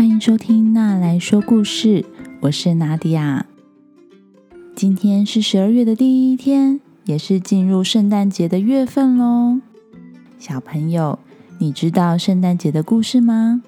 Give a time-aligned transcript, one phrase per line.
[0.00, 2.06] 欢迎收听娜来说故事，
[2.40, 3.44] 我是娜迪亚。
[4.74, 9.60] 今天是十二月的第一天，也是进入圣诞节的月份喽。
[10.38, 11.18] 小朋友，
[11.58, 13.60] 你知道圣诞节的故事吗？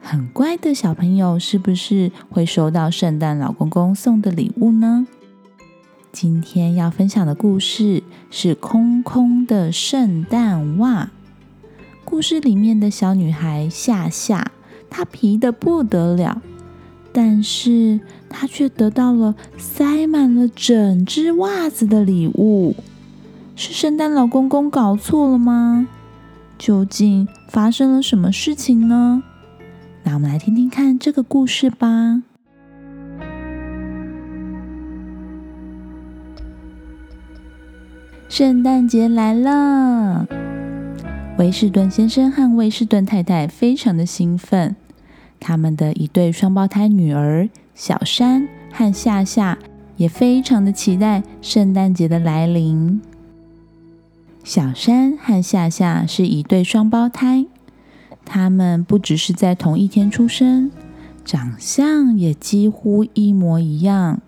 [0.00, 5.06] 很乖的小朋友，是不是会收到圣诞老公公送的礼物呢？
[6.10, 11.04] 今天要分享的故事是《空空的圣诞袜》。
[12.06, 14.50] 故事里面的小女孩夏夏，
[14.90, 16.42] 她皮的不得了，
[17.12, 22.74] 但是她却得到了塞满了整只袜子的礼物。
[23.56, 25.88] 是圣诞老公公搞错了吗？
[26.58, 29.22] 究竟发生了什么事情呢？
[30.02, 32.22] 那我们来听听看这个故事吧。
[38.28, 40.26] 圣诞节来了，
[41.36, 44.76] 威士顿先生和威士顿太太非常的兴奋。
[45.40, 49.58] 他们的一对双胞胎女儿小山和夏夏
[49.96, 53.00] 也非常的期待圣诞节的来临。
[54.44, 57.46] 小山和夏夏是一对双胞胎。
[58.24, 60.70] 他们不只是在同一天出生，
[61.24, 64.20] 长相也几乎一模一样。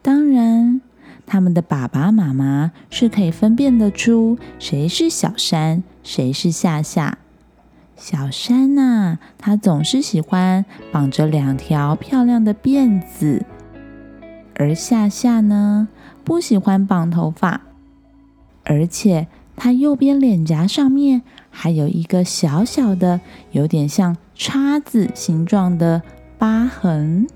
[0.00, 0.80] 当然，
[1.26, 7.18] 他们的爸爸妈妈是可以分辨得出谁是小山，谁是夏夏。
[7.96, 13.44] 小山呐，他总是喜欢绑着两条漂亮的辫子，
[14.54, 15.88] 而夏夏呢，
[16.22, 17.62] 不喜欢绑头发，
[18.64, 21.22] 而且他右边脸颊上面。
[21.58, 23.18] 还有一个小小的、
[23.52, 26.02] 有点像叉子形状的
[26.36, 27.26] 疤痕。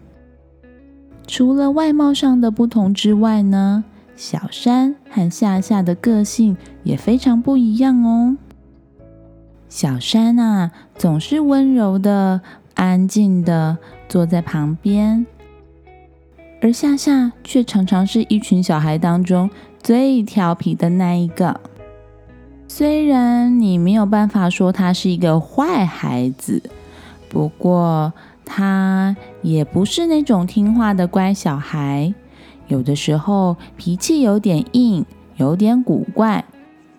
[1.27, 3.83] 除了外貌上的不同之外呢，
[4.14, 8.36] 小山和夏夏的个性也非常不一样哦。
[9.70, 12.40] 小山啊，总是温柔的、
[12.74, 15.24] 安静的坐在旁边，
[16.61, 19.48] 而夏夏却常常是一群小孩当中
[19.80, 21.61] 最调皮的那一个。
[22.67, 26.61] 虽然你没有办法说他是一个坏孩子，
[27.28, 28.12] 不过
[28.45, 32.12] 他也不是那种听话的乖小孩。
[32.66, 35.06] 有的时候脾气有点硬，
[35.36, 36.45] 有点古怪，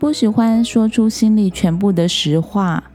[0.02, 2.86] 不喜欢说出心里全部的实话，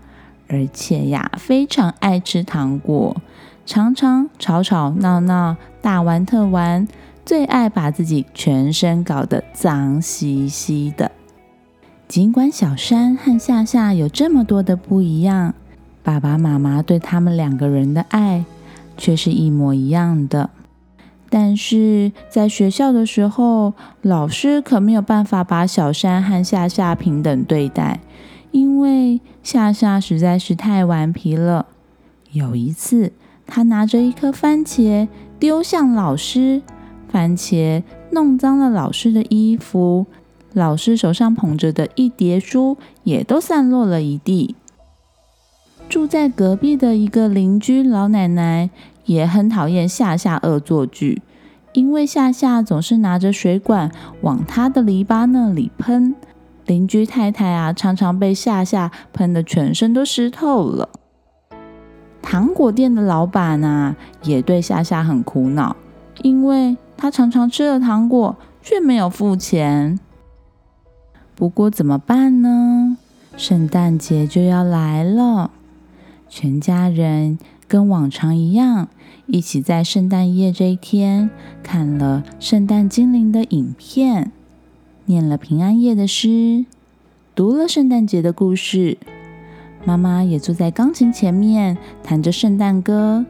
[0.48, 3.16] 而且呀，非常爱吃糖果，
[3.64, 6.88] 常常吵吵闹闹，大玩特玩，
[7.24, 11.12] 最爱把自己全身搞得脏兮兮的。
[12.08, 15.54] 尽管小山和夏夏有这么多的不一样，
[16.02, 18.44] 爸爸妈妈对他们两个人的爱
[18.96, 20.50] 却是一模一样的。
[21.28, 28.00] 但是在学校的时候，老师可没有办法把小山和夏夏平等对待，
[28.52, 31.66] 因为夏夏实在是太顽皮了。
[32.32, 33.12] 有一次，
[33.46, 36.62] 他拿着一颗番茄丢向老师，
[37.08, 37.82] 番茄
[38.12, 40.06] 弄脏了老师的衣服。
[40.52, 44.54] 老师手上捧着的一叠书也都散落了一地。
[45.88, 48.70] 住在隔壁的一个邻居老奶奶
[49.06, 51.22] 也很讨厌夏夏恶作剧，
[51.72, 53.90] 因为夏夏总是拿着水管
[54.20, 56.14] 往他的篱笆那里喷。
[56.66, 60.88] 邻居太太啊，常常被夏夏喷得全身都湿透了。
[62.20, 65.76] 糖果店的老板啊，也对夏夏很苦恼，
[66.22, 70.00] 因为他常常吃了糖果却没有付钱。
[71.36, 72.96] 不过怎么办呢？
[73.36, 75.52] 圣诞节就要来了，
[76.28, 78.88] 全家人跟往常一样，
[79.26, 81.30] 一起在圣诞夜这一天
[81.62, 84.30] 看了圣诞精灵的影片，
[85.06, 86.64] 念了平安夜的诗，
[87.34, 88.98] 读了圣诞节的故事。
[89.84, 93.24] 妈妈也坐在钢琴前面弹着圣诞歌。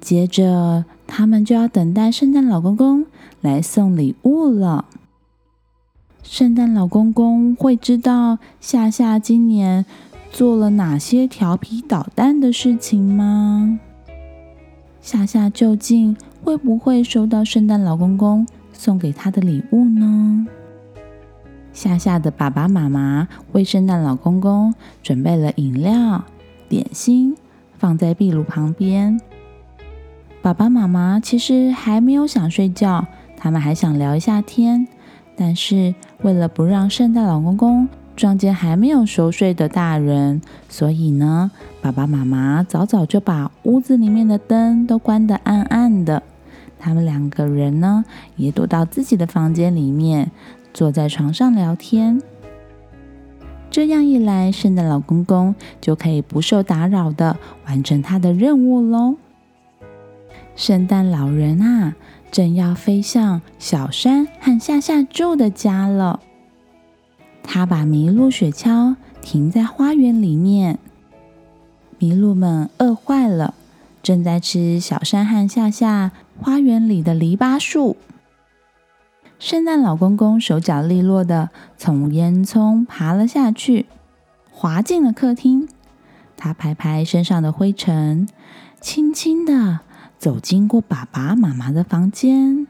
[0.00, 3.04] 接着，他们就要等待圣诞老公公
[3.42, 4.86] 来送礼物了。
[6.22, 9.84] 圣诞老公公会知道夏夏今年
[10.30, 13.78] 做了哪些调皮捣蛋的事情吗？
[15.00, 20.46] 夏夏究竟会不会收到圣诞老公公送给他的礼物呢？
[21.72, 26.24] 夏夏的爸爸妈妈为圣诞老公公准备了饮料、
[26.68, 27.36] 点心，
[27.78, 29.20] 放在壁炉旁边。
[30.42, 33.06] 爸爸妈妈其实还没有想睡觉，
[33.36, 34.86] 他们还想聊一下天。
[35.36, 37.88] 但是为了不让圣诞老公公
[38.20, 41.50] 撞见还没有熟睡的大人，所以呢，
[41.80, 46.22] 爸爸妈妈早早就把屋子里面的灯都关得暗暗的。
[46.78, 48.04] 他们两个人呢，
[48.36, 50.30] 也躲到自己的房间里面，
[50.74, 52.20] 坐在床上聊天。
[53.70, 59.14] 这样一来，圣诞老公公就可以不受打扰的完成他的任务喽。
[60.56, 61.96] 圣诞老人啊，
[62.30, 66.20] 正要飞向小山和夏夏住的家了。
[67.52, 70.78] 他把麋鹿雪橇停在花园里面，
[71.98, 73.54] 麋鹿们饿坏了，
[74.04, 77.96] 正在吃小山和夏夏花园里的篱笆树。
[79.40, 83.86] 圣诞老公公手脚利落的从烟囱爬了下去，
[84.52, 85.68] 滑进了客厅。
[86.36, 88.28] 他拍拍身上的灰尘，
[88.80, 89.80] 轻轻的
[90.20, 92.68] 走经过爸爸妈妈的房间，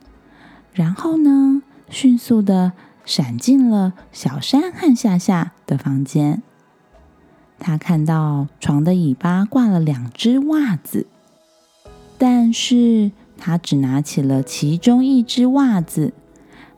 [0.73, 1.61] 然后呢，
[1.91, 2.73] 迅速的
[3.11, 6.45] 闪进了小山和夏夏的房间。
[7.59, 11.09] 他看到床的尾巴挂了两只袜子，
[12.19, 16.13] 但是他只拿起了其中一只袜子。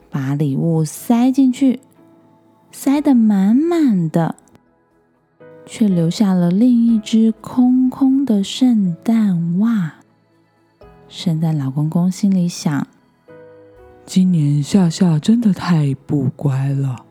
[0.09, 1.81] 把礼物塞进去，
[2.71, 4.37] 塞得满满的，
[5.67, 9.97] 却留下了另一只空空的圣诞袜。
[11.11, 12.87] 圣诞老公公心里想：
[14.05, 17.05] 今年夏夏真的太不乖了，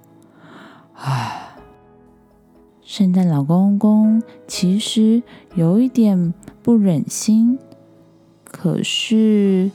[0.95, 1.37] 唉。
[2.83, 5.23] 圣诞老公公其实
[5.55, 7.57] 有一点不忍心，
[8.43, 9.71] 可是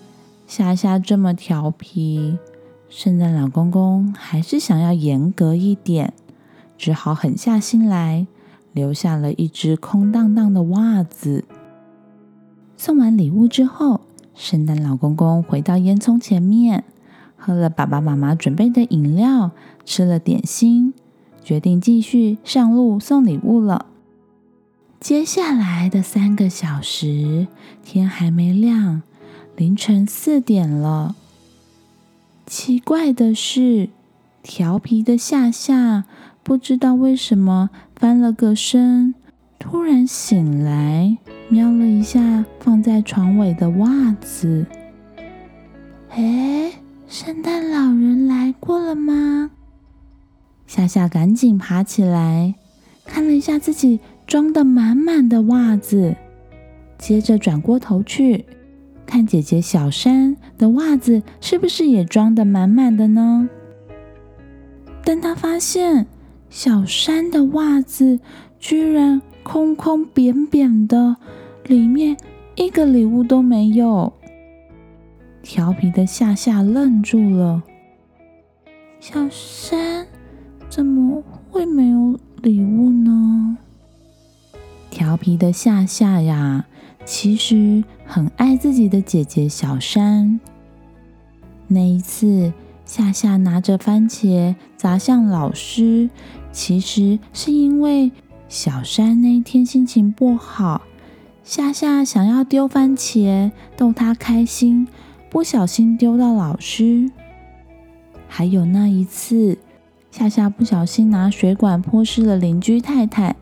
[0.46, 2.38] 夏夏这么调皮。
[2.90, 6.12] 圣诞老公公还是想要严格一点，
[6.76, 8.26] 只好狠下心来，
[8.72, 11.44] 留下了一只空荡荡的袜子。
[12.76, 14.02] 送完礼物之后，
[14.34, 16.84] 圣诞老公公回到烟囱前面，
[17.36, 19.52] 喝了爸爸妈妈准备的饮料，
[19.84, 20.94] 吃了点心，
[21.44, 23.86] 决定继续上路送礼物了。
[24.98, 27.46] 接下来的三个小时，
[27.84, 29.02] 天还没亮，
[29.54, 31.14] 凌晨四点了。
[32.46, 33.90] 奇怪的是，
[34.42, 36.04] 调皮的夏夏
[36.42, 39.14] 不知道为什么翻了个身，
[39.58, 41.18] 突然醒来，
[41.48, 44.64] 瞄了一下放在床尾的袜子。
[46.10, 46.72] 哎，
[47.08, 49.52] 圣诞老人来过了吗？
[50.66, 52.56] 夏夏赶紧爬起来，
[53.04, 56.16] 看了一下自己装的满满的袜子，
[56.98, 58.44] 接着转过头去。
[59.06, 63.48] 看姐姐小山的袜子是不是也装的满满的呢？
[65.04, 66.08] 但他发现
[66.50, 68.18] 小山的袜子
[68.58, 71.16] 居然空空扁扁的，
[71.66, 72.16] 里面
[72.56, 74.12] 一个礼物都没有。
[75.48, 77.62] 调皮的夏夏愣住了。
[78.98, 80.04] 小山
[80.68, 83.56] 怎么会没有礼物呢？
[84.90, 86.66] 调皮的夏夏呀！
[87.04, 90.40] 其实很爱自己的姐姐小山。
[91.68, 92.52] 那一次，
[92.84, 96.10] 夏夏拿着番茄砸向老师，
[96.50, 98.10] 其实是因为
[98.48, 100.82] 小山那天心情不好，
[101.44, 104.88] 夏夏想要丢番茄逗他开心，
[105.30, 107.10] 不小心丢到老师。
[108.28, 109.58] 还有那一次，
[110.10, 113.36] 夏夏不小心拿水管泼湿了邻居太太，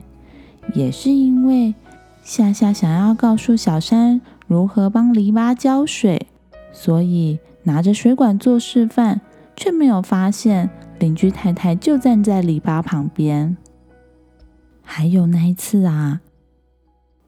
[0.74, 1.74] 也是因为。
[2.22, 6.26] 夏夏想要告诉小山如何帮篱笆浇水，
[6.72, 9.20] 所以拿着水管做示范，
[9.54, 13.58] 却没有发现邻居太太就站在篱笆旁边。
[14.82, 16.22] 还有那一次啊，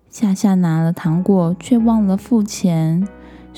[0.08, 3.06] 夏夏拿了糖果却忘了付钱，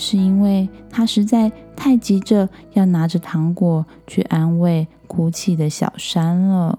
[0.00, 6.78] 是因为他实在太急着要拿着糖果去安慰哭泣的小山了。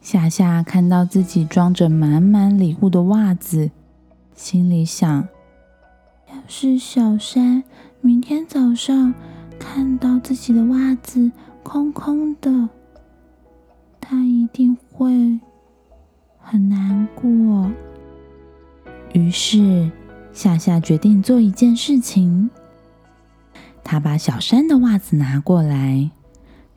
[0.00, 3.70] 夏夏看到自己装着满满礼物的袜子，
[4.34, 5.28] 心里想：
[6.28, 7.62] 要是小山
[8.00, 9.14] 明天早上
[9.58, 11.30] 看到自己的袜子
[11.62, 12.68] 空空的，
[14.00, 15.38] 他一定会
[16.38, 17.70] 很难过。
[19.12, 19.90] 于是，
[20.36, 22.50] 夏夏决定做一件事情。
[23.82, 26.10] 他把小山的袜子拿过来。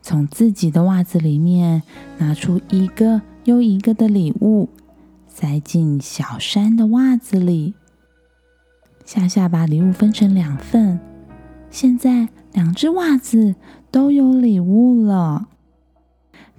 [0.00, 1.82] 从自己的袜子里面
[2.16, 4.70] 拿出一个又一个的礼物，
[5.28, 7.74] 塞进小山的袜子里。
[9.04, 10.98] 夏夏把礼物分成两份，
[11.70, 13.56] 现在两只袜子
[13.90, 15.48] 都有礼物了。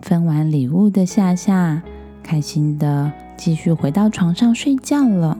[0.02, 1.82] 分完礼物的夏夏，
[2.22, 5.40] 开心的继续回到床上睡觉了。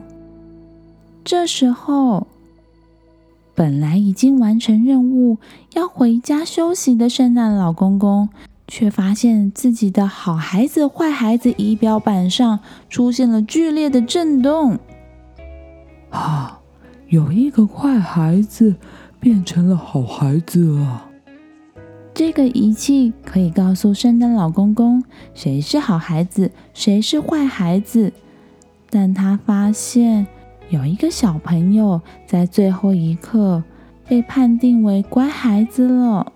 [1.24, 2.26] 这时候。
[3.54, 5.36] 本来已经完成任务
[5.74, 8.30] 要回家休息的圣诞老公公，
[8.66, 14.78] 却发现自己的好孩子、坏孩子仪表板上出现了剧烈的震动。
[16.08, 16.60] 啊，
[17.08, 18.74] 有一个坏孩子
[19.20, 21.10] 变成了好孩子啊！
[22.14, 28.10] 这个仪器可以告诉圣诞老公公谁是好孩子，谁是坏孩子。
[28.88, 30.26] 但他发现
[30.72, 33.62] 有一个小朋友在最后一刻
[34.08, 36.32] 被判定为乖孩子了。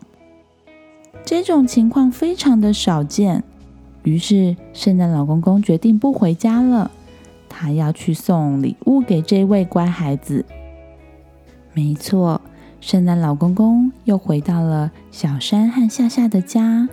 [1.25, 3.43] 这种情况非常的少见，
[4.03, 6.91] 于是圣诞老公公决定不回家了，
[7.49, 10.45] 他要去送礼物给这位乖孩子。
[11.73, 12.43] 没错。
[12.79, 16.87] 圣诞老公公又回到了小山和夏夏的家，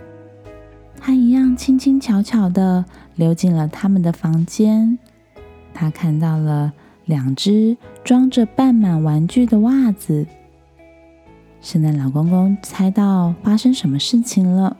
[0.98, 4.98] 他一样轻轻巧巧的溜进了他们的房间。
[5.74, 6.72] 他看到了
[7.04, 10.26] 两只装着半满玩具的袜子。
[11.60, 14.76] 圣诞老公公猜到发生什么事情了，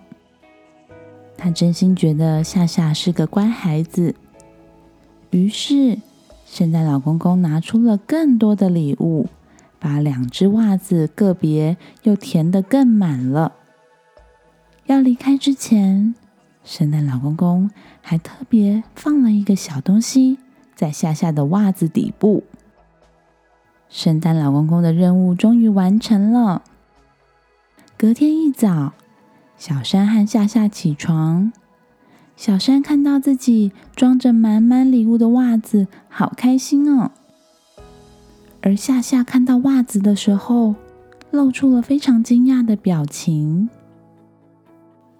[1.36, 4.14] 他真心觉得夏夏是个乖孩子。
[5.30, 5.98] 于是，
[6.46, 9.28] 圣诞老公公拿出了更多的礼物。
[9.76, 13.52] 把两只袜子个别又填得更满了。
[14.86, 16.14] 要离开之前，
[16.64, 20.38] 圣诞老公公还特别放了一个小东西
[20.74, 22.44] 在夏夏的袜子底部。
[23.88, 26.62] 圣诞老公公的任务终于完成了。
[27.96, 28.92] 隔天一早，
[29.56, 31.52] 小山和夏夏起床。
[32.36, 37.12] 小山看到自己装着满满礼物的袜子，好开心哦。
[38.60, 40.74] 而夏夏看到袜子的时候，
[41.30, 43.68] 露出了非常惊讶的表情。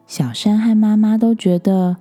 [0.06, 1.98] 小山和妈妈都觉得，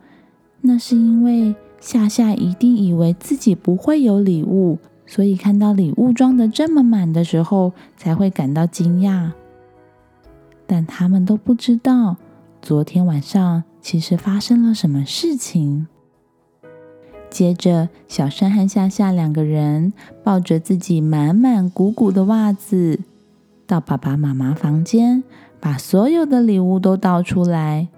[0.62, 9.32] 那是因为夏夏一定以为自己不会有礼物，所以看到礼物装的这么满的时候，才会感到惊讶。
[10.66, 12.16] 但他们都不知道，
[12.62, 15.88] 昨天晚上其实发生了什么事情。
[17.30, 19.92] 接着，小山和夏夏两个人
[20.24, 23.02] 抱着自己满满鼓鼓的袜子，
[23.68, 25.22] 到爸爸妈妈房间，
[25.60, 27.90] 把所有的礼物都倒出来。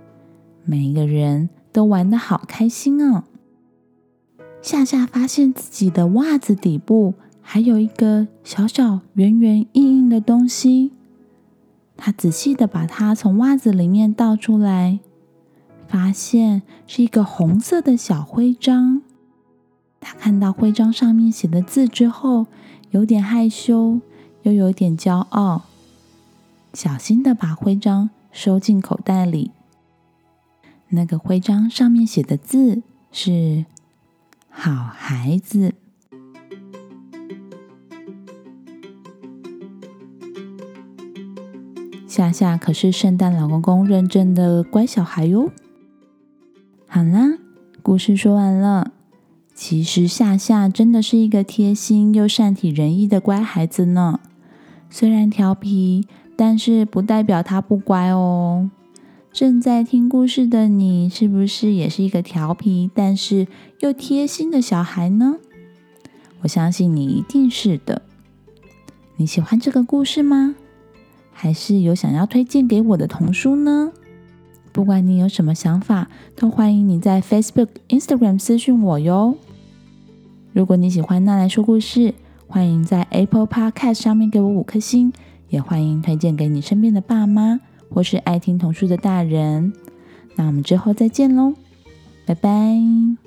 [0.63, 3.25] 每一个人都玩得好开心哦。
[4.65, 10.91] 夏夏发现自己的袜子底部还有一个小小圆圆硬硬的东西，
[11.95, 14.98] 他仔细的把它从袜子里面倒出来，
[15.88, 19.03] 发现是一个红色的小徽章。
[20.01, 22.48] 他看到徽章上面写的字之后，
[22.89, 24.00] 有点害羞，
[24.41, 25.65] 又有点骄傲，
[26.74, 29.51] 小心的把徽章收进口袋里。
[30.89, 32.81] 那个徽章上面写的字
[33.12, 33.65] 是
[34.57, 35.74] “好孩子”。
[42.07, 45.51] 夏夏可是圣诞老公公认证的乖小孩哟。
[46.88, 47.38] 好啦，
[47.83, 48.93] 故事说完了。
[49.53, 54.21] 其实夏夏真的是一个贴心又善体人意的乖孩子呢。
[54.89, 56.07] 虽然调皮，
[56.38, 58.71] 但是不代表他不乖哦。
[59.35, 63.49] 正在听故事的你，是不是也是一个调皮但是
[63.81, 65.35] 又贴心的小孩呢？
[66.43, 68.01] 我相信你一定是的。
[69.17, 70.55] 你喜欢这个故事吗？
[71.33, 73.91] 还是有想要推荐给我的童书呢？
[74.71, 79.35] 不管你有什么想法，都欢迎你在 Facebook、Instagram 私讯我哟。
[80.53, 82.13] 如果你喜欢娜来说故事，
[82.47, 85.11] 欢迎在 Apple Podcast 上面给我五颗星，
[85.49, 89.73] 也欢迎推荐给你身边的爸妈或是爱听童书的大人。
[90.35, 91.53] 那我们之后再见喽，
[92.25, 93.25] 拜拜。